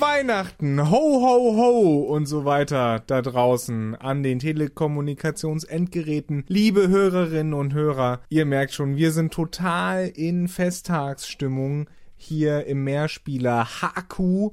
[0.00, 6.44] Weihnachten, ho, ho, ho und so weiter da draußen an den Telekommunikationsendgeräten.
[6.48, 13.66] Liebe Hörerinnen und Hörer, ihr merkt schon, wir sind total in Festtagsstimmung hier im Mehrspieler
[13.80, 14.52] HQ.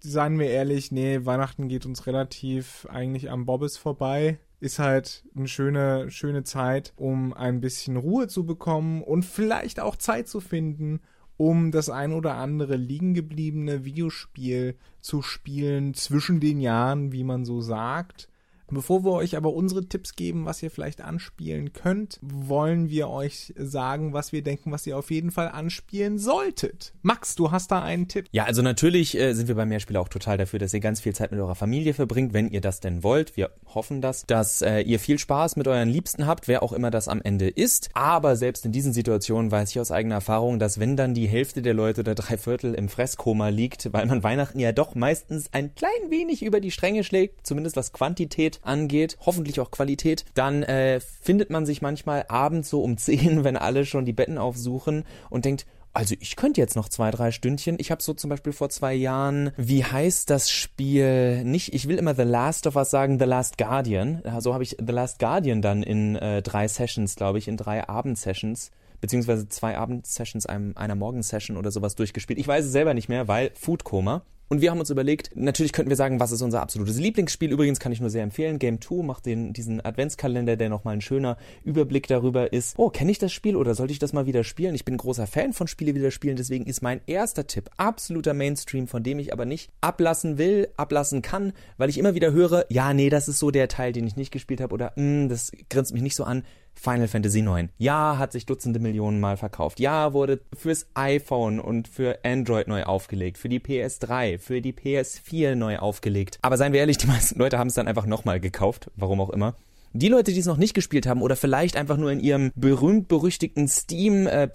[0.00, 5.48] Seien wir ehrlich, nee, Weihnachten geht uns relativ eigentlich am Bobbes vorbei ist halt eine
[5.48, 11.00] schöne, schöne Zeit, um ein bisschen Ruhe zu bekommen und vielleicht auch Zeit zu finden,
[11.40, 17.46] um das ein oder andere liegen gebliebene Videospiel zu spielen zwischen den Jahren, wie man
[17.46, 18.28] so sagt.
[18.70, 23.52] Bevor wir euch aber unsere Tipps geben, was ihr vielleicht anspielen könnt, wollen wir euch
[23.56, 26.92] sagen, was wir denken, was ihr auf jeden Fall anspielen solltet.
[27.02, 28.26] Max, du hast da einen Tipp.
[28.30, 31.14] Ja, also natürlich äh, sind wir beim Mehrspiel auch total dafür, dass ihr ganz viel
[31.14, 33.36] Zeit mit eurer Familie verbringt, wenn ihr das denn wollt.
[33.36, 36.90] Wir hoffen das, dass äh, ihr viel Spaß mit euren Liebsten habt, wer auch immer
[36.90, 37.90] das am Ende ist.
[37.94, 41.62] Aber selbst in diesen Situationen weiß ich aus eigener Erfahrung, dass wenn dann die Hälfte
[41.62, 45.74] der Leute oder drei Viertel im Fresskoma liegt, weil man Weihnachten ja doch meistens ein
[45.74, 51.00] klein wenig über die Stränge schlägt, zumindest was Quantität angeht, hoffentlich auch Qualität, dann äh,
[51.00, 55.44] findet man sich manchmal abends so um 10, wenn alle schon die Betten aufsuchen und
[55.44, 57.76] denkt, also ich könnte jetzt noch zwei, drei Stündchen.
[57.80, 61.42] Ich habe so zum Beispiel vor zwei Jahren, wie heißt das Spiel?
[61.42, 64.22] Nicht, ich will immer The Last of Us sagen, The Last Guardian.
[64.38, 67.88] So habe ich The Last Guardian dann in äh, drei Sessions, glaube ich, in drei
[67.88, 72.38] Abendsessions beziehungsweise zwei Abendsessions, einem, einer Morgensession oder sowas durchgespielt.
[72.38, 74.22] Ich weiß es selber nicht mehr, weil Foodkoma.
[74.52, 77.52] Und wir haben uns überlegt, natürlich könnten wir sagen, was ist unser absolutes Lieblingsspiel.
[77.52, 78.58] Übrigens kann ich nur sehr empfehlen.
[78.58, 82.74] Game 2 macht den, diesen Adventskalender, der nochmal ein schöner Überblick darüber ist.
[82.76, 84.74] Oh, kenne ich das Spiel oder sollte ich das mal wieder spielen?
[84.74, 88.88] Ich bin großer Fan von Spiele wieder spielen, deswegen ist mein erster Tipp absoluter Mainstream,
[88.88, 92.92] von dem ich aber nicht ablassen will, ablassen kann, weil ich immer wieder höre, ja,
[92.92, 95.92] nee, das ist so der Teil, den ich nicht gespielt habe oder, mh, das grinst
[95.92, 96.42] mich nicht so an.
[96.74, 97.68] Final Fantasy IX.
[97.78, 99.80] Ja, hat sich Dutzende Millionen Mal verkauft.
[99.80, 105.54] Ja, wurde fürs iPhone und für Android neu aufgelegt, für die PS3, für die PS4
[105.54, 106.38] neu aufgelegt.
[106.42, 109.30] Aber seien wir ehrlich, die meisten Leute haben es dann einfach nochmal gekauft, warum auch
[109.30, 109.54] immer.
[109.92, 113.66] Die Leute, die es noch nicht gespielt haben oder vielleicht einfach nur in ihrem berühmt-berüchtigten
[113.66, 114.48] Steam äh,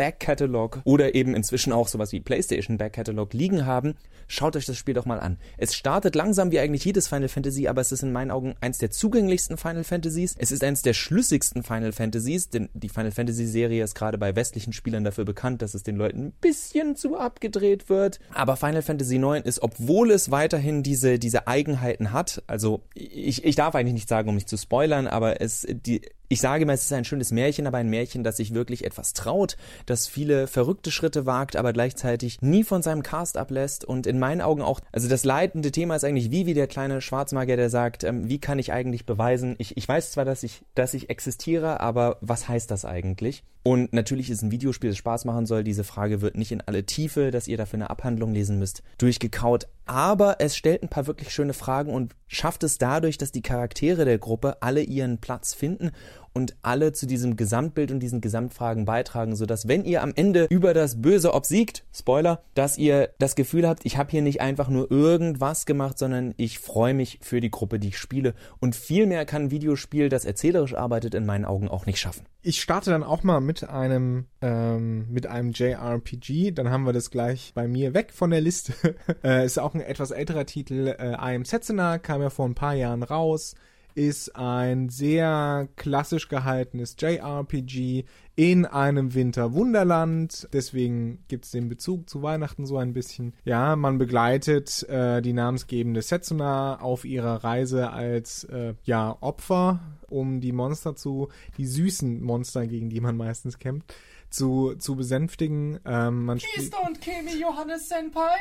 [0.85, 3.96] oder eben inzwischen auch sowas wie PlayStation Backcatalog liegen haben,
[4.28, 5.38] schaut euch das Spiel doch mal an.
[5.57, 8.78] Es startet langsam wie eigentlich jedes Final Fantasy, aber es ist in meinen Augen eins
[8.78, 10.35] der zugänglichsten Final Fantasies.
[10.38, 14.38] Es ist eins der schlüssigsten Final Fantasies, denn die Final Fantasy Serie ist gerade bei
[14.38, 18.19] westlichen Spielern dafür bekannt, dass es den Leuten ein bisschen zu abgedreht wird.
[18.34, 23.56] Aber Final Fantasy IX ist, obwohl es weiterhin diese, diese Eigenheiten hat, also ich, ich
[23.56, 26.83] darf eigentlich nicht sagen, um nicht zu spoilern, aber es, die, ich sage immer, es
[26.83, 30.91] ist ein schönes Märchen, aber ein Märchen, das sich wirklich etwas traut, das viele verrückte
[30.91, 35.07] Schritte wagt, aber gleichzeitig nie von seinem Cast ablässt und in meinen Augen auch, also
[35.07, 38.59] das leitende Thema ist eigentlich wie wie der kleine Schwarzmagier, der sagt, ähm, wie kann
[38.59, 42.71] ich eigentlich beweisen, ich, ich weiß zwar, dass ich, dass ich existiere, aber was heißt
[42.71, 43.43] das eigentlich?
[43.67, 45.63] Und natürlich ist ein Videospiel, das Spaß machen soll.
[45.63, 49.67] Diese Frage wird nicht in alle Tiefe, dass ihr dafür eine Abhandlung lesen müsst, durchgekaut.
[49.85, 54.03] Aber es stellt ein paar wirklich schöne Fragen und schafft es dadurch, dass die Charaktere
[54.03, 55.91] der Gruppe alle ihren Platz finden
[56.35, 60.73] und alle zu diesem Gesamtbild und diesen Gesamtfragen beitragen, sodass wenn ihr am Ende über
[60.73, 64.91] das Böse obsiegt, Spoiler, dass ihr das Gefühl habt, ich habe hier nicht einfach nur
[64.91, 68.34] irgendwas gemacht, sondern ich freue mich für die Gruppe, die ich spiele.
[68.59, 72.25] Und viel mehr kann ein Videospiel, das erzählerisch arbeitet, in meinen Augen auch nicht schaffen.
[72.41, 77.09] Ich starte dann auch mal mit einem ähm, mit einem JRPG, dann haben wir das
[77.09, 78.73] gleich bei mir weg von der Liste.
[79.23, 80.96] äh, ist auch ein etwas älterer Titel.
[81.00, 83.56] Äh, I Am Setsuna kam ja vor ein paar Jahren raus
[83.95, 88.03] ist ein sehr klassisch gehaltenes JRPG
[88.35, 90.50] in einem Winterwunderland.
[90.51, 93.34] Deswegen gibt es den Bezug zu Weihnachten so ein bisschen.
[93.45, 100.41] Ja, man begleitet äh, die namensgebende Setsuna auf ihrer Reise als äh, ja, Opfer, um
[100.41, 103.95] die Monster zu, die süßen Monster, gegen die man meistens kämpft,
[104.29, 105.79] zu, zu besänftigen.
[105.85, 108.35] Ähm, man Please don't kill me, Johannes Senpai!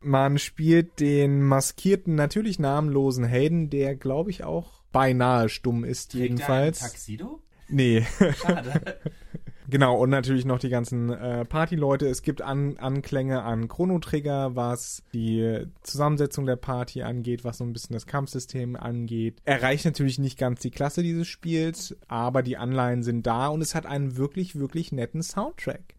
[0.00, 6.22] Man spielt den maskierten, natürlich namenlosen Helden, der, glaube ich, auch beinahe stumm ist, Kriegt
[6.22, 6.82] jedenfalls.
[6.82, 7.42] Ein Taxido?
[7.68, 8.06] Nee.
[8.36, 8.98] Schade.
[9.68, 12.06] genau, und natürlich noch die ganzen äh, Partyleute.
[12.06, 17.64] Es gibt an Anklänge an Chrono Trigger, was die Zusammensetzung der Party angeht, was so
[17.64, 19.42] ein bisschen das Kampfsystem angeht.
[19.44, 23.74] Erreicht natürlich nicht ganz die Klasse dieses Spiels, aber die Anleihen sind da und es
[23.74, 25.94] hat einen wirklich, wirklich netten Soundtrack.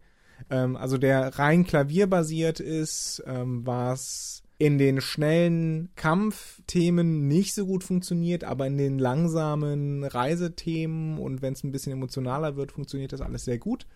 [0.48, 7.82] Ähm, also der rein klavierbasiert ist, ähm, was in den schnellen Kampfthemen nicht so gut
[7.82, 13.22] funktioniert, aber in den langsamen Reisethemen und wenn es ein bisschen emotionaler wird, funktioniert das
[13.22, 13.86] alles sehr gut.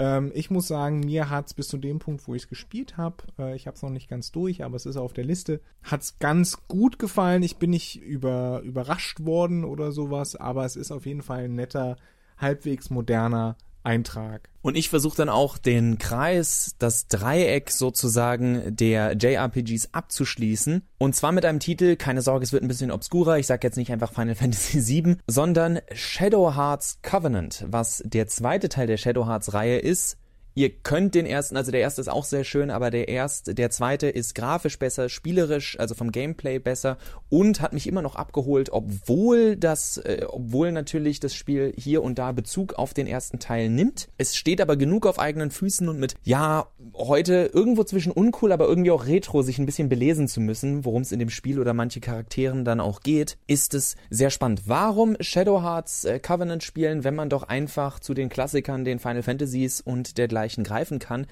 [0.00, 2.96] Ähm, ich muss sagen, mir hat es bis zu dem Punkt, wo ich es gespielt
[2.96, 5.60] habe, äh, ich habe es noch nicht ganz durch, aber es ist auf der Liste,
[5.84, 7.44] hat es ganz gut gefallen.
[7.44, 11.54] Ich bin nicht über, überrascht worden oder sowas, aber es ist auf jeden Fall ein
[11.54, 11.96] netter,
[12.38, 13.56] halbwegs moderner
[13.88, 14.50] Eintrag.
[14.60, 20.82] Und ich versuche dann auch den Kreis, das Dreieck sozusagen der JRPGs abzuschließen.
[20.98, 23.76] Und zwar mit einem Titel, keine Sorge, es wird ein bisschen obskurer, ich sage jetzt
[23.76, 29.26] nicht einfach Final Fantasy VII, sondern Shadow Hearts Covenant, was der zweite Teil der Shadow
[29.26, 30.18] Hearts Reihe ist
[30.58, 33.70] Ihr könnt den ersten, also der erste ist auch sehr schön, aber der erste, der
[33.70, 38.72] zweite ist grafisch besser, spielerisch, also vom Gameplay besser und hat mich immer noch abgeholt,
[38.72, 43.68] obwohl das, äh, obwohl natürlich das Spiel hier und da Bezug auf den ersten Teil
[43.68, 44.08] nimmt.
[44.18, 48.66] Es steht aber genug auf eigenen Füßen und mit, ja, heute irgendwo zwischen uncool, aber
[48.66, 51.72] irgendwie auch retro, sich ein bisschen belesen zu müssen, worum es in dem Spiel oder
[51.72, 54.62] manche Charakteren dann auch geht, ist es sehr spannend.
[54.66, 59.22] Warum Shadow Hearts äh, Covenant spielen, wenn man doch einfach zu den Klassikern, den Final
[59.22, 61.26] Fantasies und dergleichen Bereichen greifen kann,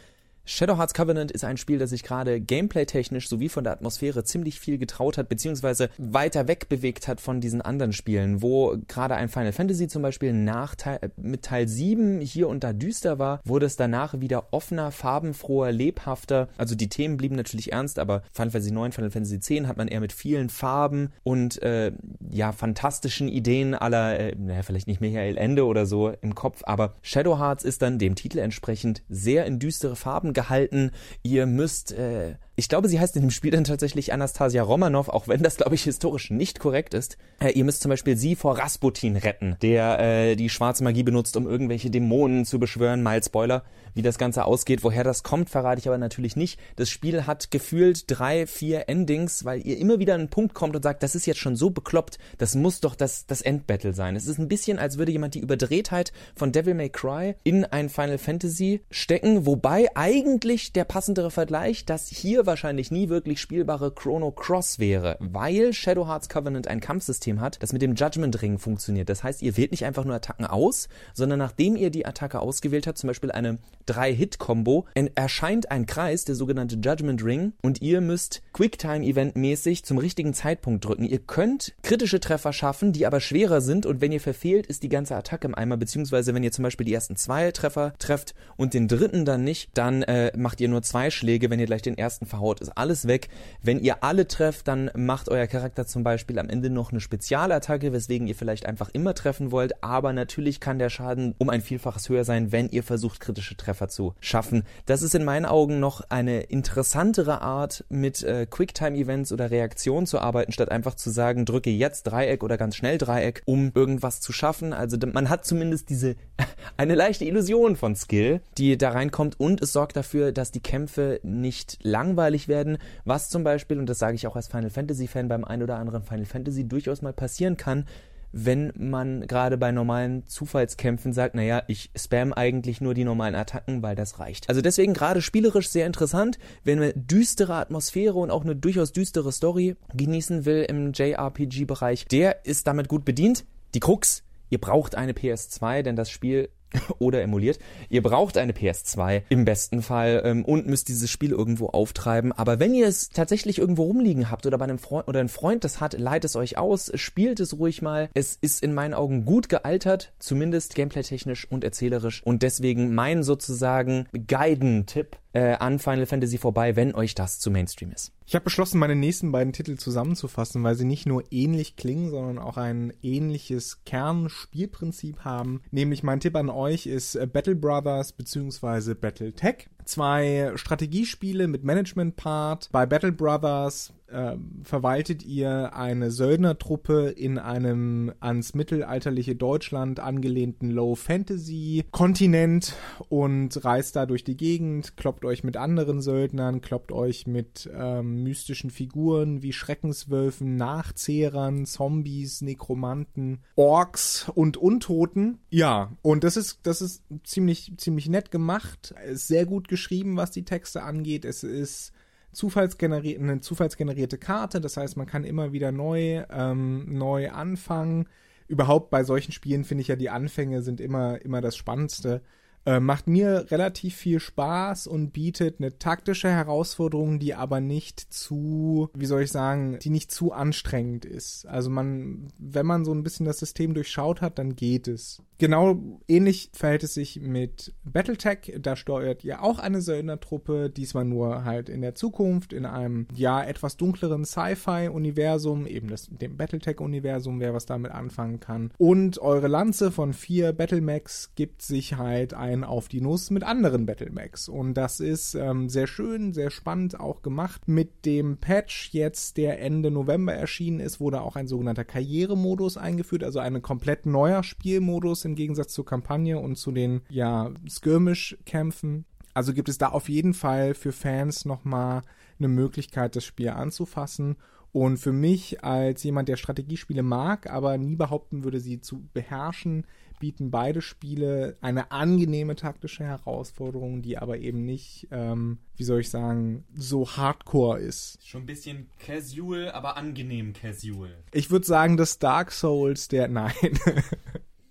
[0.48, 4.60] Shadow Hearts Covenant ist ein Spiel, das sich gerade gameplay-technisch sowie von der Atmosphäre ziemlich
[4.60, 9.28] viel getraut hat, beziehungsweise weiter weg bewegt hat von diesen anderen Spielen, wo gerade ein
[9.28, 13.66] Final Fantasy zum Beispiel nach Teil, mit Teil 7 hier und da düster war, wurde
[13.66, 16.48] es danach wieder offener, farbenfroher, lebhafter.
[16.56, 19.88] Also die Themen blieben natürlich ernst, aber Final Fantasy 9, Final Fantasy 10 hat man
[19.88, 21.90] eher mit vielen Farben und äh,
[22.30, 26.94] ja, fantastischen Ideen aller, äh, naja, vielleicht nicht Michael Ende oder so im Kopf, aber
[27.02, 30.92] Shadow Hearts ist dann dem Titel entsprechend sehr in düstere Farben gehalten.
[31.24, 35.28] Ihr müsst äh, ich glaube, sie heißt in dem Spiel dann tatsächlich Anastasia Romanov, auch
[35.28, 37.18] wenn das, glaube ich, historisch nicht korrekt ist.
[37.38, 41.36] Äh, ihr müsst zum Beispiel sie vor Rasputin retten, der äh, die schwarze Magie benutzt,
[41.36, 43.02] um irgendwelche Dämonen zu beschwören.
[43.02, 43.62] Mal Spoiler,
[43.92, 44.82] wie das Ganze ausgeht.
[44.82, 46.58] Woher das kommt, verrate ich aber natürlich nicht.
[46.76, 50.74] Das Spiel hat gefühlt drei, vier Endings, weil ihr immer wieder an einen Punkt kommt
[50.74, 54.16] und sagt, das ist jetzt schon so bekloppt, das muss doch das, das Endbattle sein.
[54.16, 57.90] Es ist ein bisschen, als würde jemand die Überdrehtheit von Devil May Cry in ein
[57.90, 64.30] Final Fantasy stecken, wobei eigentlich der passendere Vergleich, dass hier wahrscheinlich nie wirklich spielbare Chrono
[64.30, 69.08] Cross wäre, weil Shadow Hearts Covenant ein Kampfsystem hat, das mit dem Judgment Ring funktioniert.
[69.08, 72.86] Das heißt, ihr wählt nicht einfach nur Attacken aus, sondern nachdem ihr die Attacke ausgewählt
[72.86, 73.58] habt, zum Beispiel eine
[73.88, 80.84] 3-Hit-Kombo, erscheint ein Kreis, der sogenannte Judgment Ring, und ihr müsst Quicktime-Event-mäßig zum richtigen Zeitpunkt
[80.84, 81.04] drücken.
[81.04, 84.88] Ihr könnt kritische Treffer schaffen, die aber schwerer sind, und wenn ihr verfehlt, ist die
[84.88, 88.74] ganze Attacke im Eimer, beziehungsweise wenn ihr zum Beispiel die ersten zwei Treffer trefft und
[88.74, 91.98] den dritten dann nicht, dann äh, macht ihr nur zwei Schläge, wenn ihr gleich den
[91.98, 93.28] ersten verhaut, ist alles weg.
[93.62, 97.92] Wenn ihr alle trefft, dann macht euer Charakter zum Beispiel am Ende noch eine Spezialattacke,
[97.92, 102.08] weswegen ihr vielleicht einfach immer treffen wollt, aber natürlich kann der Schaden um ein Vielfaches
[102.08, 104.64] höher sein, wenn ihr versucht, kritische Treffer zu schaffen.
[104.84, 110.18] Das ist in meinen Augen noch eine interessantere Art, mit äh, Quicktime-Events oder Reaktionen zu
[110.18, 114.32] arbeiten, statt einfach zu sagen, drücke jetzt Dreieck oder ganz schnell Dreieck, um irgendwas zu
[114.32, 114.72] schaffen.
[114.72, 116.16] Also man hat zumindest diese
[116.76, 121.20] eine leichte Illusion von Skill, die da reinkommt und es sorgt dafür, dass die Kämpfe
[121.22, 125.28] nicht langweilig werden, was zum Beispiel, und das sage ich auch als Final Fantasy Fan
[125.28, 127.86] beim ein oder anderen Final Fantasy durchaus mal passieren kann,
[128.32, 133.82] wenn man gerade bei normalen Zufallskämpfen sagt, naja, ich spam eigentlich nur die normalen Attacken,
[133.82, 134.48] weil das reicht.
[134.48, 139.32] Also deswegen gerade spielerisch sehr interessant, wenn man düstere Atmosphäre und auch eine durchaus düstere
[139.32, 143.46] Story genießen will im JRPG-Bereich, der ist damit gut bedient.
[143.74, 146.50] Die Krux, ihr braucht eine PS2, denn das Spiel
[146.98, 147.58] oder emuliert.
[147.88, 152.32] Ihr braucht eine PS2 im besten Fall ähm, und müsst dieses Spiel irgendwo auftreiben.
[152.32, 155.64] Aber wenn ihr es tatsächlich irgendwo rumliegen habt oder bei einem Freund oder ein Freund
[155.64, 158.08] das hat, leiht es euch aus, spielt es ruhig mal.
[158.14, 162.22] Es ist in meinen Augen gut gealtert, zumindest gameplay-technisch und erzählerisch.
[162.24, 167.92] Und deswegen mein sozusagen Guiden-Tipp äh, an Final Fantasy vorbei, wenn euch das zu Mainstream
[167.92, 168.10] ist.
[168.24, 172.38] Ich habe beschlossen, meine nächsten beiden Titel zusammenzufassen, weil sie nicht nur ähnlich klingen, sondern
[172.38, 175.60] auch ein ähnliches Kernspielprinzip haben.
[175.70, 178.94] Nämlich mein Tipp an euch ist äh, Battle Brothers bzw.
[178.94, 179.68] Battletech.
[179.86, 182.70] Zwei Strategiespiele mit Management-Part.
[182.72, 192.74] Bei Battle Brothers äh, verwaltet ihr eine Söldnertruppe in einem ans mittelalterliche Deutschland angelehnten Low-Fantasy-Kontinent
[193.08, 198.22] und reist da durch die Gegend, kloppt euch mit anderen Söldnern, kloppt euch mit ähm,
[198.22, 205.38] mystischen Figuren wie Schreckenswölfen, Nachzehrern, Zombies, Nekromanten, Orks und Untoten.
[205.50, 210.30] Ja, und das ist, das ist ziemlich, ziemlich nett gemacht, ist sehr gut geschrieben, was
[210.30, 211.24] die Texte angeht.
[211.26, 211.92] Es ist
[212.32, 214.60] zufallsgenerierte, eine zufallsgenerierte Karte.
[214.60, 218.08] Das heißt, man kann immer wieder neu, ähm, neu anfangen.
[218.48, 222.22] Überhaupt bei solchen Spielen finde ich ja, die Anfänge sind immer, immer das Spannendste.
[222.66, 228.90] Äh, macht mir relativ viel Spaß und bietet eine taktische Herausforderung, die aber nicht zu,
[228.92, 231.46] wie soll ich sagen, die nicht zu anstrengend ist.
[231.46, 235.22] Also man, wenn man so ein bisschen das System durchschaut hat, dann geht es.
[235.38, 238.58] Genau ähnlich verhält es sich mit Battletech.
[238.58, 243.44] Da steuert ihr auch eine Söldnertruppe, diesmal nur halt in der Zukunft, in einem ja
[243.44, 248.72] etwas dunkleren Sci-Fi-Universum, eben das, dem Battletech-Universum, wer was damit anfangen kann.
[248.78, 253.86] Und eure Lanze von vier Battlemechs gibt sich halt ein auf die Nuss mit anderen
[253.86, 254.48] Battlemechs.
[254.48, 257.68] Und das ist ähm, sehr schön, sehr spannend auch gemacht.
[257.68, 263.24] Mit dem Patch jetzt, der Ende November erschienen ist, wurde auch ein sogenannter Karrieremodus eingeführt,
[263.24, 269.04] also ein komplett neuer Spielmodus im Gegensatz zur Kampagne und zu den, ja, Skirmish-Kämpfen.
[269.34, 272.02] Also gibt es da auf jeden Fall für Fans nochmal
[272.38, 274.36] eine Möglichkeit, das Spiel anzufassen.
[274.72, 279.86] Und für mich als jemand, der Strategiespiele mag, aber nie behaupten würde, sie zu beherrschen,
[280.18, 286.10] bieten beide Spiele eine angenehme taktische Herausforderung, die aber eben nicht, ähm, wie soll ich
[286.10, 288.18] sagen, so hardcore ist.
[288.24, 291.16] Schon ein bisschen casual, aber angenehm casual.
[291.32, 293.52] Ich würde sagen, das Dark Souls der, nein.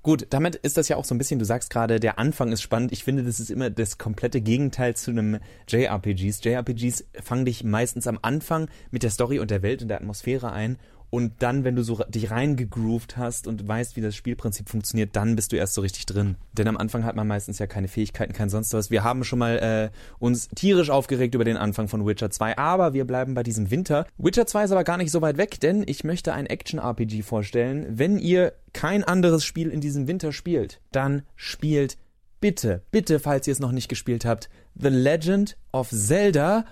[0.06, 2.62] Gut, damit ist das ja auch so ein bisschen, du sagst gerade, der Anfang ist
[2.62, 2.92] spannend.
[2.92, 6.44] Ich finde, das ist immer das komplette Gegenteil zu einem JRPGs.
[6.44, 10.52] JRPGs fangen dich meistens am Anfang mit der Story und der Welt und der Atmosphäre
[10.52, 10.78] ein
[11.10, 15.36] und dann, wenn du so dich reingegroovt hast und weißt, wie das Spielprinzip funktioniert, dann
[15.36, 16.36] bist du erst so richtig drin.
[16.54, 18.92] Denn am Anfang hat man meistens ja keine Fähigkeiten, kein sonst was.
[18.92, 22.94] Wir haben schon mal äh, uns tierisch aufgeregt über den Anfang von Witcher 2, aber
[22.94, 24.06] wir bleiben bei diesem Winter.
[24.18, 27.86] Witcher 2 ist aber gar nicht so weit weg, denn ich möchte ein Action-RPG vorstellen.
[27.90, 31.98] Wenn ihr kein anderes Spiel in diesem Winter spielt, dann spielt
[32.42, 36.66] bitte, bitte, falls ihr es noch nicht gespielt habt, The Legend of Zelda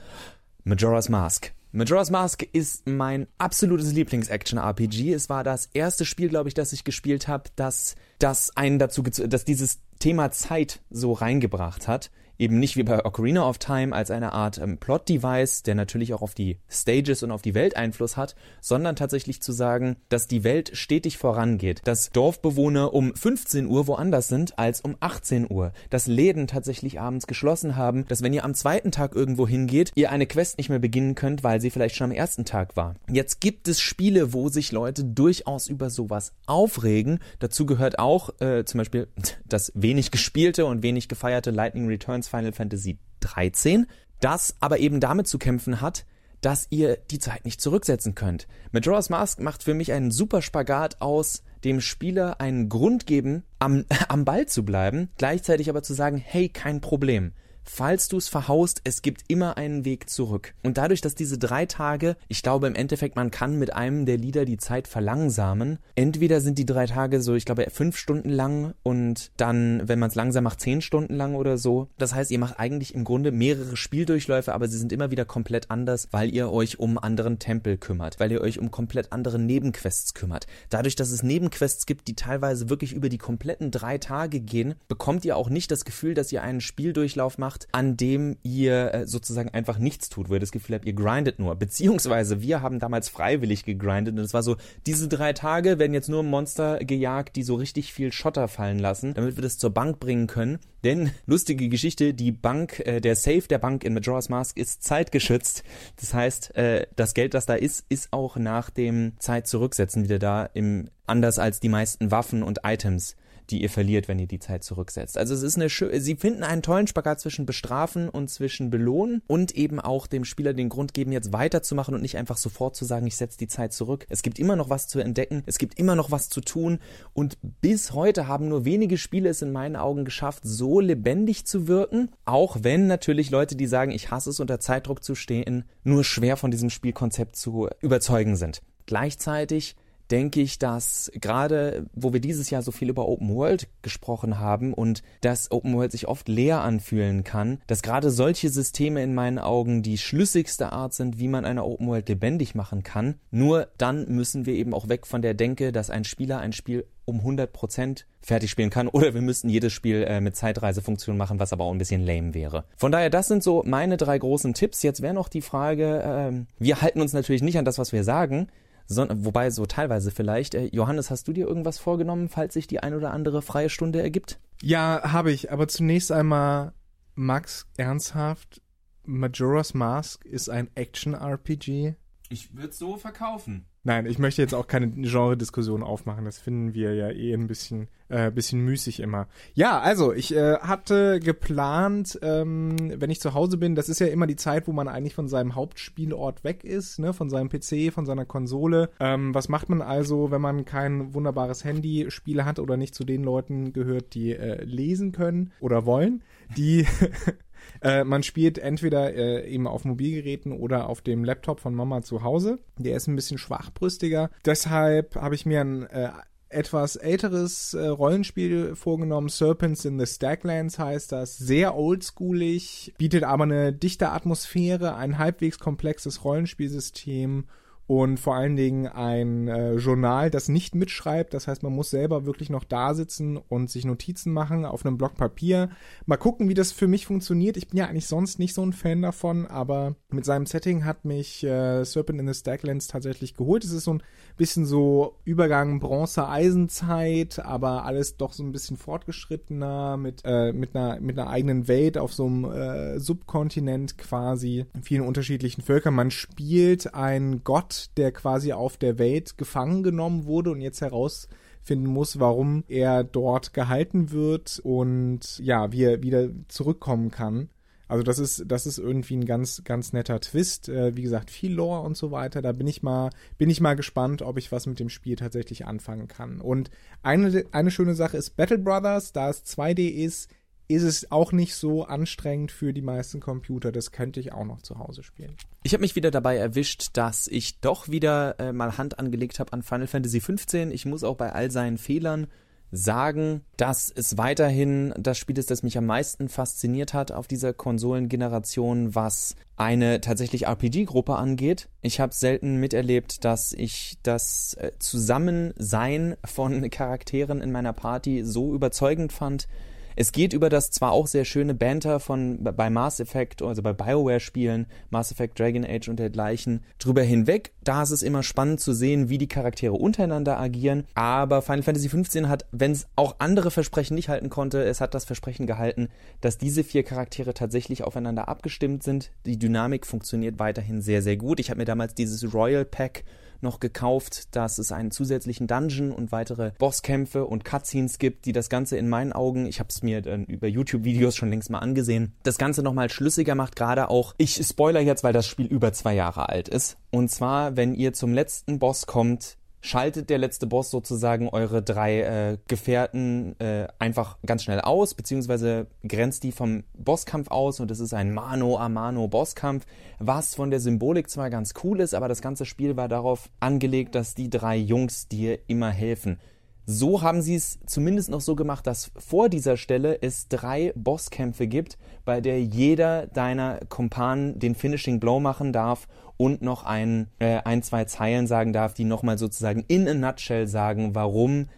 [0.65, 1.51] Majora's Mask.
[1.75, 5.11] Majora's Mask ist mein absolutes Lieblings-Action-RPG.
[5.11, 9.01] Es war das erste Spiel, glaube ich, das ich gespielt habe, das, das einen dazu,
[9.01, 12.11] dass dieses Thema Zeit so reingebracht hat
[12.43, 16.21] eben nicht wie bei Ocarina of Time als eine Art ähm, Plot-Device, der natürlich auch
[16.21, 20.43] auf die Stages und auf die Welt Einfluss hat, sondern tatsächlich zu sagen, dass die
[20.43, 26.07] Welt stetig vorangeht, dass Dorfbewohner um 15 Uhr woanders sind als um 18 Uhr, dass
[26.07, 30.27] Läden tatsächlich abends geschlossen haben, dass wenn ihr am zweiten Tag irgendwo hingeht, ihr eine
[30.27, 32.95] Quest nicht mehr beginnen könnt, weil sie vielleicht schon am ersten Tag war.
[33.09, 37.19] Jetzt gibt es Spiele, wo sich Leute durchaus über sowas aufregen.
[37.39, 39.07] Dazu gehört auch äh, zum Beispiel
[39.47, 43.85] das wenig gespielte und wenig gefeierte Lightning Returns Final Fantasy 13,
[44.19, 46.05] das aber eben damit zu kämpfen hat,
[46.41, 48.47] dass ihr die Zeit nicht zurücksetzen könnt.
[48.71, 53.85] Majora's Mask macht für mich einen super Spagat aus dem Spieler einen Grund geben, am,
[54.09, 57.33] am Ball zu bleiben, gleichzeitig aber zu sagen, hey, kein Problem
[57.63, 60.53] falls du es verhaust, es gibt immer einen Weg zurück.
[60.63, 64.17] Und dadurch, dass diese drei Tage, ich glaube im Endeffekt, man kann mit einem der
[64.17, 65.79] Lieder die Zeit verlangsamen.
[65.96, 70.10] Entweder sind die drei Tage so, ich glaube, fünf Stunden lang und dann, wenn man
[70.10, 71.89] es langsam macht, zehn Stunden lang oder so.
[71.98, 75.72] Das heißt, ihr macht eigentlich im Grunde mehrere Spieldurchläufe, aber sie sind immer wieder komplett
[75.72, 80.13] anders, weil ihr euch um anderen Tempel kümmert, weil ihr euch um komplett andere Nebenquests
[80.13, 80.48] kümmert.
[80.70, 85.25] Dadurch, dass es Nebenquests gibt, die teilweise wirklich über die kompletten drei Tage gehen, bekommt
[85.25, 89.05] ihr auch nicht das Gefühl, dass ihr einen Spieldurchlauf macht, macht, an dem ihr äh,
[89.05, 91.55] sozusagen einfach nichts tut, wo ihr das Gefühl habt, ihr grindet nur.
[91.55, 96.10] Beziehungsweise wir haben damals freiwillig gegrindet und es war so, diese drei Tage werden jetzt
[96.10, 100.00] nur Monster gejagt, die so richtig viel Schotter fallen lassen, damit wir das zur Bank
[100.00, 100.60] bringen können.
[100.83, 105.63] Denn, lustige Geschichte, die Bank, äh, der Safe der Bank in Majora's Mask ist zeitgeschützt.
[105.98, 110.19] Das heißt, äh, das Geld, das da ist, ist auch nach dem Zeit zurücksetzen wieder
[110.19, 113.15] da, im, anders als die meisten Waffen und Items
[113.50, 115.17] die ihr verliert, wenn ihr die Zeit zurücksetzt.
[115.17, 119.21] Also es ist eine schöne, sie finden einen tollen Spagat zwischen bestrafen und zwischen belohnen
[119.27, 122.85] und eben auch dem Spieler den Grund geben, jetzt weiterzumachen und nicht einfach sofort zu
[122.85, 124.05] sagen, ich setze die Zeit zurück.
[124.09, 126.79] Es gibt immer noch was zu entdecken, es gibt immer noch was zu tun
[127.13, 131.67] und bis heute haben nur wenige Spiele es in meinen Augen geschafft, so lebendig zu
[131.67, 136.03] wirken, auch wenn natürlich Leute, die sagen, ich hasse es unter Zeitdruck zu stehen, nur
[136.03, 138.62] schwer von diesem Spielkonzept zu überzeugen sind.
[138.85, 139.75] Gleichzeitig
[140.13, 144.72] denke ich, dass gerade, wo wir dieses Jahr so viel über Open World gesprochen haben
[144.75, 149.39] und dass Open World sich oft leer anfühlen kann, dass gerade solche Systeme in meinen
[149.39, 153.15] Augen die schlüssigste Art sind, wie man eine Open World lebendig machen kann.
[153.32, 156.86] Nur dann müssen wir eben auch weg von der Denke, dass ein Spieler ein Spiel
[157.05, 161.51] um 100% fertig spielen kann oder wir müssten jedes Spiel äh, mit Zeitreisefunktion machen, was
[161.53, 162.65] aber auch ein bisschen lame wäre.
[162.77, 164.84] Von daher, das sind so meine drei großen Tipps.
[164.84, 168.03] Jetzt wäre noch die Frage, äh, wir halten uns natürlich nicht an das, was wir
[168.03, 168.48] sagen,
[168.85, 170.55] sondern, wobei so teilweise vielleicht.
[170.55, 174.01] Äh, Johannes, hast du dir irgendwas vorgenommen, falls sich die ein oder andere freie Stunde
[174.01, 174.39] ergibt?
[174.61, 175.51] Ja, habe ich.
[175.51, 176.73] Aber zunächst einmal,
[177.15, 178.61] Max, ernsthaft,
[179.05, 181.95] Majora's Mask ist ein Action-RPG.
[182.29, 183.65] Ich würde so verkaufen.
[183.85, 186.23] Nein, ich möchte jetzt auch keine Genre-Diskussion aufmachen.
[186.23, 189.27] Das finden wir ja eh ein bisschen, äh, bisschen müßig immer.
[189.55, 194.07] Ja, also ich äh, hatte geplant, ähm, wenn ich zu Hause bin, das ist ja
[194.07, 197.91] immer die Zeit, wo man eigentlich von seinem Hauptspielort weg ist, ne, von seinem PC,
[197.93, 198.89] von seiner Konsole.
[199.01, 203.21] Ähm, was macht man also, wenn man kein wunderbares Handyspiel hat oder nicht zu den
[203.21, 206.23] Leuten gehört, die äh, lesen können oder wollen?
[206.55, 206.87] Die
[207.83, 212.23] Äh, man spielt entweder äh, eben auf Mobilgeräten oder auf dem Laptop von Mama zu
[212.23, 212.59] Hause.
[212.77, 214.29] Der ist ein bisschen schwachbrüstiger.
[214.45, 216.09] Deshalb habe ich mir ein äh,
[216.53, 219.29] etwas älteres äh, Rollenspiel vorgenommen.
[219.29, 221.37] Serpents in the Stacklands heißt das.
[221.37, 227.45] Sehr oldschoolig, bietet aber eine dichte Atmosphäre, ein halbwegs komplexes Rollenspielsystem
[227.85, 231.33] und vor allen Dingen ein äh, Journal, das nicht mitschreibt.
[231.33, 234.97] Das heißt, man muss selber wirklich noch da sitzen und sich Notizen machen auf einem
[234.97, 235.69] Block Papier.
[236.05, 237.57] Mal gucken, wie das für mich funktioniert.
[237.57, 241.03] Ich bin ja eigentlich sonst nicht so ein Fan davon, aber mit seinem Setting hat
[241.03, 243.63] mich äh, Serpent in the Stacklands tatsächlich geholt.
[243.65, 244.03] Es ist so ein
[244.37, 250.99] bisschen so Übergang Bronze-Eisenzeit, aber alles doch so ein bisschen fortgeschrittener mit, äh, mit, einer,
[251.01, 255.93] mit einer eigenen Welt auf so einem äh, Subkontinent quasi, vielen unterschiedlichen Völkern.
[255.93, 261.87] Man spielt einen Gott, der quasi auf der Welt gefangen genommen wurde und jetzt herausfinden
[261.87, 267.49] muss, warum er dort gehalten wird und ja, wie er wieder zurückkommen kann.
[267.87, 270.67] Also das ist, das ist irgendwie ein ganz, ganz netter Twist.
[270.67, 272.41] Äh, wie gesagt, viel Lore und so weiter.
[272.41, 275.67] Da bin ich mal, bin ich mal gespannt, ob ich was mit dem Spiel tatsächlich
[275.67, 276.41] anfangen kann.
[276.41, 276.71] Und
[277.03, 280.29] eine, eine schöne Sache ist Battle Brothers, da es 2D ist,
[280.67, 283.72] ist es auch nicht so anstrengend für die meisten Computer.
[283.72, 285.36] Das könnte ich auch noch zu Hause spielen.
[285.63, 289.53] Ich habe mich wieder dabei erwischt, dass ich doch wieder äh, mal Hand angelegt habe
[289.53, 290.72] an Final Fantasy 15.
[290.72, 292.27] Ich muss auch bei all seinen Fehlern
[292.74, 297.53] sagen, dass es weiterhin das Spiel ist, das mich am meisten fasziniert hat auf dieser
[297.53, 301.70] Konsolengeneration, was eine tatsächlich RPG-Gruppe angeht.
[301.82, 308.55] Ich habe selten miterlebt, dass ich das äh, Zusammensein von Charakteren in meiner Party so
[308.55, 309.48] überzeugend fand,
[309.95, 313.73] es geht über das zwar auch sehr schöne Banter von bei Mass Effect, also bei
[313.73, 317.51] BioWare-Spielen, Mass Effect Dragon Age und dergleichen, drüber hinweg.
[317.63, 320.85] Da ist es immer spannend zu sehen, wie die Charaktere untereinander agieren.
[320.95, 324.93] Aber Final Fantasy XV hat, wenn es auch andere Versprechen nicht halten konnte, es hat
[324.93, 325.89] das Versprechen gehalten,
[326.21, 329.12] dass diese vier Charaktere tatsächlich aufeinander abgestimmt sind.
[329.25, 331.39] Die Dynamik funktioniert weiterhin sehr, sehr gut.
[331.39, 333.03] Ich habe mir damals dieses Royal Pack
[333.43, 338.49] noch gekauft, dass es einen zusätzlichen Dungeon und weitere Bosskämpfe und Cutscenes gibt, die das
[338.49, 342.13] Ganze in meinen Augen, ich habe es mir dann über YouTube-Videos schon längst mal angesehen,
[342.23, 345.93] das Ganze nochmal schlüssiger macht, gerade auch, ich spoiler jetzt, weil das Spiel über zwei
[345.93, 346.77] Jahre alt ist.
[346.91, 352.02] Und zwar, wenn ihr zum letzten Boss kommt, schaltet der letzte Boss sozusagen eure drei
[352.02, 357.80] äh, Gefährten äh, einfach ganz schnell aus, beziehungsweise grenzt die vom Bosskampf aus und es
[357.80, 359.65] ist ein Mano a Mano Bosskampf,
[359.99, 363.95] was von der Symbolik zwar ganz cool ist, aber das ganze Spiel war darauf angelegt,
[363.95, 366.19] dass die drei Jungs dir immer helfen.
[366.65, 371.47] So haben sie es zumindest noch so gemacht, dass vor dieser Stelle es drei Bosskämpfe
[371.47, 375.88] gibt, bei der jeder deiner Kumpanen den Finishing Blow machen darf
[376.23, 380.47] und noch ein, äh, ein zwei Zeilen sagen darf, die nochmal sozusagen in a nutshell
[380.47, 381.49] sagen, warum,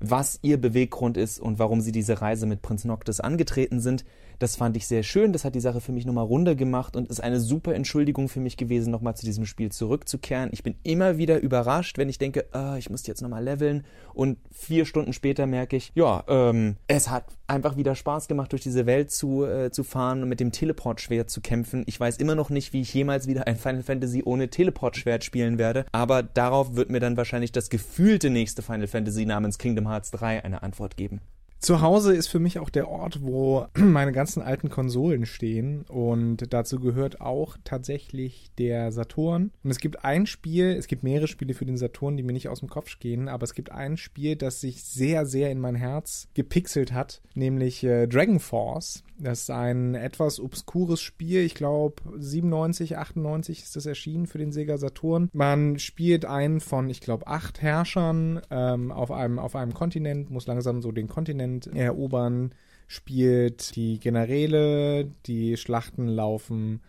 [0.00, 4.06] was ihr Beweggrund ist und warum sie diese Reise mit Prinz Noctis angetreten sind.
[4.38, 5.32] Das fand ich sehr schön.
[5.32, 8.40] Das hat die Sache für mich nochmal runder gemacht und ist eine super Entschuldigung für
[8.40, 10.50] mich gewesen, nochmal zu diesem Spiel zurückzukehren.
[10.52, 14.38] Ich bin immer wieder überrascht, wenn ich denke, ah, ich muss jetzt nochmal leveln und
[14.52, 18.86] vier Stunden später merke ich, ja, ähm, es hat einfach wieder Spaß gemacht, durch diese
[18.86, 21.84] Welt zu, äh, zu fahren und mit dem Teleportschwert zu kämpfen.
[21.86, 25.58] Ich weiß immer noch nicht, wie ich jemals wieder ein Final Fantasy ohne Teleportschwert spielen
[25.58, 30.10] werde, aber darauf wird mir dann wahrscheinlich das gefühlte nächste Final Fantasy namens Kingdom Hearts
[30.10, 31.20] 3 eine Antwort geben.
[31.58, 36.52] Zu Hause ist für mich auch der Ort, wo meine ganzen alten Konsolen stehen und
[36.52, 39.50] dazu gehört auch tatsächlich der Saturn.
[39.64, 42.48] Und es gibt ein Spiel, es gibt mehrere Spiele für den Saturn, die mir nicht
[42.48, 45.74] aus dem Kopf gehen, aber es gibt ein Spiel, das sich sehr, sehr in mein
[45.74, 49.02] Herz gepixelt hat, nämlich äh, Dragon Force.
[49.18, 51.40] Das ist ein etwas obskures Spiel.
[51.40, 55.30] Ich glaube, 97, 98 ist das erschienen für den Sega Saturn.
[55.32, 60.46] Man spielt einen von, ich glaube, acht Herrschern ähm, auf, einem, auf einem Kontinent, muss
[60.46, 62.52] langsam so den Kontinent erobern,
[62.86, 66.80] spielt die Generäle, die Schlachten laufen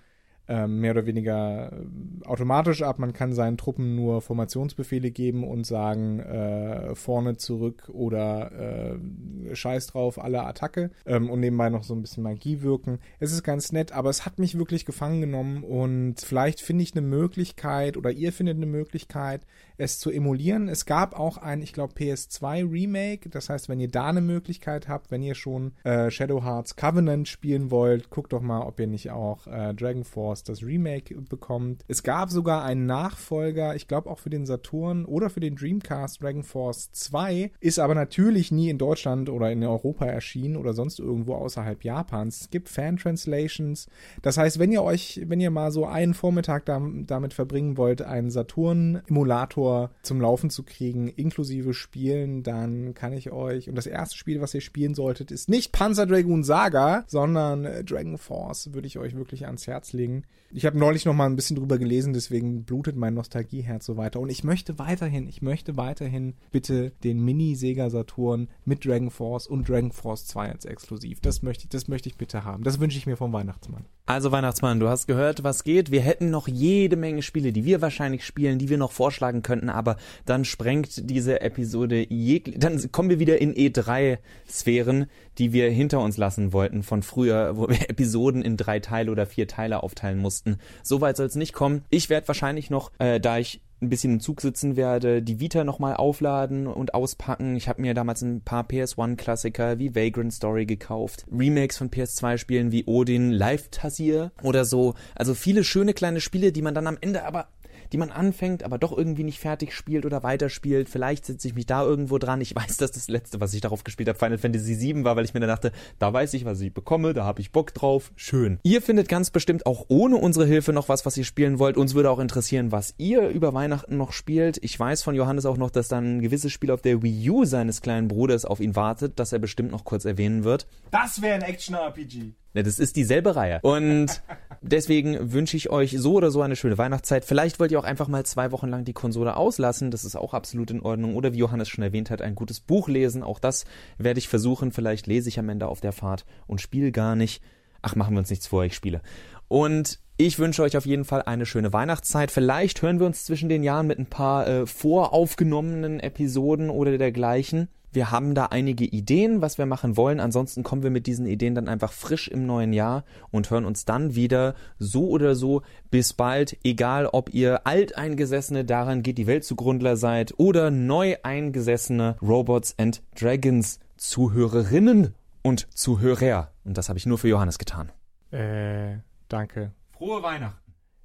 [0.49, 2.99] ähm, mehr oder weniger äh, automatisch ab.
[2.99, 9.87] Man kann seinen Truppen nur Formationsbefehle geben und sagen, äh, vorne zurück oder äh, scheiß
[9.87, 12.99] drauf, alle Attacke ähm, und nebenbei noch so ein bisschen Magie wirken.
[13.19, 16.95] Es ist ganz nett, aber es hat mich wirklich gefangen genommen und vielleicht finde ich
[16.95, 19.41] eine Möglichkeit oder ihr findet eine Möglichkeit,
[19.77, 20.67] es zu emulieren.
[20.67, 23.29] Es gab auch ein, ich glaube, PS2 Remake.
[23.29, 27.27] Das heißt, wenn ihr da eine Möglichkeit habt, wenn ihr schon äh, Shadow Hearts Covenant
[27.27, 31.83] spielen wollt, guckt doch mal, ob ihr nicht auch äh, Dragon Force das Remake bekommt.
[31.87, 36.21] Es gab sogar einen Nachfolger, ich glaube auch für den Saturn oder für den Dreamcast
[36.21, 40.99] Dragon Force 2, ist aber natürlich nie in Deutschland oder in Europa erschienen oder sonst
[40.99, 42.41] irgendwo außerhalb Japans.
[42.41, 43.87] Es gibt Fan-Translations.
[44.21, 48.01] Das heißt, wenn ihr euch, wenn ihr mal so einen Vormittag da, damit verbringen wollt,
[48.01, 49.66] einen Saturn-Emulator
[50.01, 54.53] zum Laufen zu kriegen, inklusive Spielen, dann kann ich euch, und das erste Spiel, was
[54.53, 59.15] ihr spielen solltet, ist nicht Panzer Dragoon Saga, sondern äh, Dragon Force, würde ich euch
[59.15, 60.23] wirklich ans Herz legen.
[60.51, 64.21] Ich habe neulich noch mal ein bisschen drüber gelesen, deswegen blutet mein Nostalgieherz so weiter.
[64.21, 69.47] Und ich möchte weiterhin, ich möchte weiterhin bitte den Mini Sega Saturn mit Dragon Force
[69.47, 71.19] und Dragon Force 2 als exklusiv.
[71.19, 72.63] Das möchte ich, das möchte ich bitte haben.
[72.63, 73.86] Das wünsche ich mir vom Weihnachtsmann.
[74.06, 75.91] Also Weihnachtsmann, du hast gehört, was geht.
[75.91, 79.69] Wir hätten noch jede Menge Spiele, die wir wahrscheinlich spielen, die wir noch vorschlagen könnten,
[79.69, 86.01] aber dann sprengt diese Episode jeglich, dann kommen wir wieder in E3-Sphären, die wir hinter
[86.01, 90.19] uns lassen wollten von früher, wo wir Episoden in drei Teile oder vier Teile aufteilen
[90.19, 90.57] mussten.
[90.83, 91.83] Soweit soll es nicht kommen.
[91.89, 95.63] Ich werde wahrscheinlich noch, äh, da ich ein bisschen im Zug sitzen werde, die Vita
[95.63, 97.55] nochmal aufladen und auspacken.
[97.55, 102.85] Ich habe mir damals ein paar PS1-Klassiker wie Vagrant Story gekauft, Remakes von PS2-Spielen wie
[102.85, 104.95] Odin, Live Tassier oder so.
[105.13, 107.49] Also viele schöne kleine Spiele, die man dann am Ende aber
[107.91, 110.89] die man anfängt, aber doch irgendwie nicht fertig spielt oder weiterspielt.
[110.89, 112.41] Vielleicht setze ich mich da irgendwo dran.
[112.41, 115.26] Ich weiß, dass das letzte, was ich darauf gespielt habe, Final Fantasy VII war, weil
[115.26, 118.12] ich mir dann dachte, da weiß ich, was ich bekomme, da habe ich Bock drauf.
[118.15, 118.60] Schön.
[118.63, 121.78] Ihr findet ganz bestimmt auch ohne unsere Hilfe noch was, was ihr spielen wollt.
[121.78, 124.58] Uns würde auch interessieren, was ihr über Weihnachten noch spielt.
[124.62, 127.45] Ich weiß von Johannes auch noch, dass dann ein gewisses Spiel auf der Wii U
[127.45, 130.67] seines kleinen Bruders auf ihn wartet, das er bestimmt noch kurz erwähnen wird.
[130.91, 132.34] Das wäre ein Action-RPG.
[132.53, 133.60] Ja, das ist dieselbe Reihe.
[133.62, 134.23] Und
[134.62, 137.25] deswegen wünsche ich euch so oder so eine schöne Weihnachtszeit.
[137.25, 139.91] Vielleicht wollt ihr auch einfach mal zwei Wochen lang die Konsole auslassen.
[139.91, 141.15] Das ist auch absolut in Ordnung.
[141.15, 143.23] Oder wie Johannes schon erwähnt hat, ein gutes Buch lesen.
[143.23, 143.65] Auch das
[143.97, 144.71] werde ich versuchen.
[144.71, 147.43] Vielleicht lese ich am Ende auf der Fahrt und spiele gar nicht.
[147.81, 149.01] Ach, machen wir uns nichts vor, ich spiele.
[149.47, 152.31] Und ich wünsche euch auf jeden Fall eine schöne Weihnachtszeit.
[152.31, 157.69] Vielleicht hören wir uns zwischen den Jahren mit ein paar äh, voraufgenommenen Episoden oder dergleichen.
[157.97, 160.19] Wir haben da einige Ideen, was wir machen wollen.
[160.19, 163.86] Ansonsten kommen wir mit diesen Ideen dann einfach frisch im neuen Jahr und hören uns
[163.86, 165.63] dann wieder so oder so.
[165.89, 172.17] Bis bald, egal ob ihr alteingesessene daran geht die Welt zugrunde seid oder neu eingesessene
[172.21, 176.51] Robots and Dragons Zuhörerinnen und Zuhörer.
[176.65, 177.91] Und das habe ich nur für Johannes getan.
[178.29, 179.71] Äh, danke.
[179.89, 180.60] Frohe Weihnachten.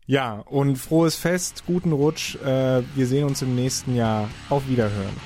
[0.05, 2.37] Ja, und frohes Fest, guten Rutsch.
[2.45, 4.29] Äh, wir sehen uns im nächsten Jahr.
[4.51, 5.17] Auf Wiederhören.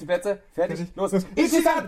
[0.00, 1.12] Die Plätze, fertig, los.
[1.34, 1.86] Ist es an!